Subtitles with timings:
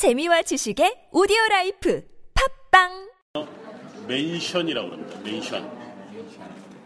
[0.00, 2.02] 재미와 지식의 오디오 라이프
[2.72, 3.10] 팟빵
[4.08, 5.18] 맨션이라고 합니다.
[5.22, 5.70] 맨션.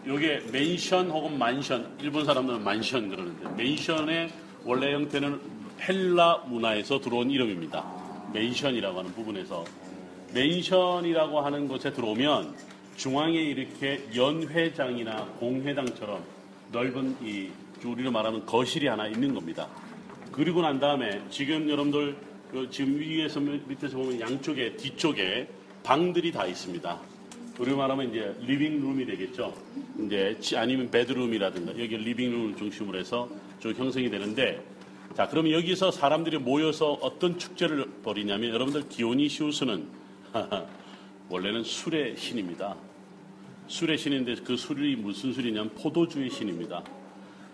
[0.05, 4.31] 요게 맨션 혹은 만션, 일본 사람들은 만션 그러는데 맨션의
[4.65, 5.41] 원래 형태는
[5.81, 7.87] 헬라 문화에서 들어온 이름입니다.
[8.33, 9.65] 맨션이라고 하는 부분에서
[10.33, 12.57] 맨션이라고 하는 곳에 들어오면
[12.97, 16.21] 중앙에 이렇게 연회장이나 공회장처럼
[16.73, 17.49] 넓은 이
[17.85, 19.69] 우리로 말하면 거실이 하나 있는 겁니다.
[20.33, 22.34] 그리고 난 다음에 지금 여러분들 그
[22.71, 25.49] 지금 위에서 밑에서 보면 양쪽에 뒤쪽에
[25.83, 27.01] 방들이 다 있습니다.
[27.59, 29.55] 우리로 말하면 이제 living room이 되겠죠.
[30.05, 33.29] 이제 치- 아니면 bedroom이라든가 여기 living room을 중심으로 해서
[33.61, 34.65] 쭉 형성이 되는데
[35.17, 39.87] 자 그러면 여기서 사람들이 모여서 어떤 축제를 벌이냐면 여러분들 디오니시우스는
[41.29, 42.77] 원래는 술의 신입니다.
[43.69, 46.83] 술의 신인데 그 술이 무슨 술이냐면 포도주의 신입니다.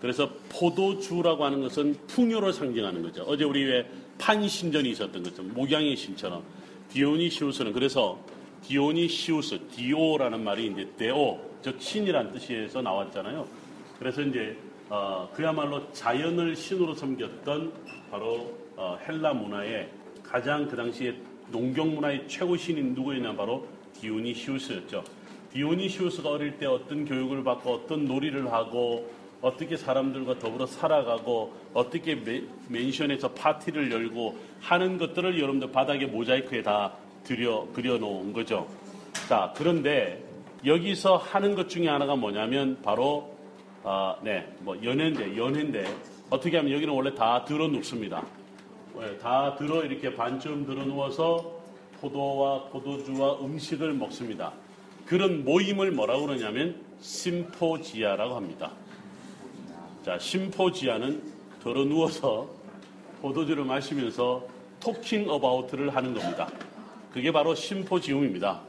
[0.00, 3.22] 그래서 포도주라고 하는 것은 풍요를 상징하는 거죠.
[3.26, 3.86] 어제 우리 왜
[4.18, 6.42] 판신전이 있었던 것처럼 목양의 신처럼
[6.90, 8.18] 디오니시우스는 그래서
[8.62, 13.46] 디오니시우스 디오라는 말이 이제 데오 즉 신이란 뜻에서 나왔잖아요.
[13.98, 14.56] 그래서 이제
[14.88, 17.72] 어, 그야말로 자연을 신으로 섬겼던
[18.10, 19.88] 바로 어, 헬라 문화의
[20.22, 21.14] 가장 그 당시에
[21.50, 23.66] 농경 문화의 최고 신인 누구였냐 바로
[24.00, 25.04] 디오니시우스였죠.
[25.52, 29.10] 디오니시우스가 어릴 때 어떤 교육을 받고 어떤 놀이를 하고
[29.42, 36.92] 어떻게 사람들과 더불어 살아가고 어떻게 메- 맨션에서 파티를 열고 하는 것들을 여러분들 바닥에 모자이크에 다
[37.24, 38.66] 들여 그려 놓은 거죠.
[39.28, 40.22] 자 그런데
[40.64, 43.34] 여기서 하는 것 중에 하나가 뭐냐면 바로
[43.82, 45.84] 아, 네, 뭐 연회인데 연회인데
[46.28, 48.22] 어떻게 하면 여기는 원래 다 들어 눕습니다.
[48.98, 51.58] 네, 다 들어 이렇게 반쯤 들어 누워서
[52.00, 54.52] 포도와 포도주와 음식을 먹습니다.
[55.06, 58.70] 그런 모임을 뭐라고 그러냐면 심포지아라고 합니다.
[60.04, 61.22] 자, 심포지아는
[61.62, 62.48] 들어 누워서
[63.20, 64.46] 포도주를 마시면서
[64.80, 66.48] 토킹 어바우트를 하는 겁니다.
[67.12, 68.62] 그게 바로 심포지움입니다.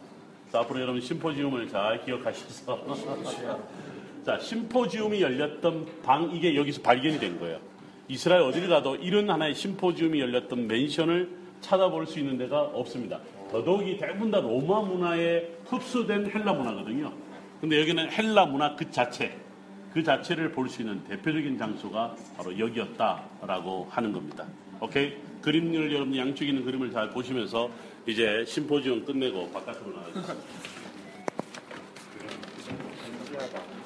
[0.52, 2.86] 자, 앞으로 여러분 심포지움을 잘 기억하셔서
[4.26, 7.60] 자, 심포지움이 열렸던 방 이게 여기서 발견이 된 거예요.
[8.10, 11.30] 이스라엘 어디를 가도 이런 하나의 심포지움이 열렸던 맨션을
[11.62, 13.20] 찾아볼 수 있는 데가 없습니다.
[13.50, 17.14] 더더욱이 대부분 다 로마 문화에 흡수된 헬라 문화거든요.
[17.62, 19.34] 근데 여기는 헬라 문화 그 자체,
[19.94, 24.46] 그 자체를 볼 수 있는 대표적인 장소가 바로 여기였다라고 하는 겁니다.
[24.80, 25.14] 오케이?
[25.42, 27.70] 그림을 여러분 양쪽 있는 그림을 잘 보시면서
[28.06, 30.81] 이제 심포지움 끝내고 바깥으로 나가겠습니다.